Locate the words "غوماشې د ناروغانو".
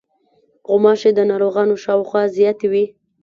0.67-1.75